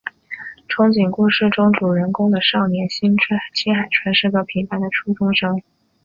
[0.67, 5.61] 憧憬故事中主人公的少年新海春是个平凡的初中生。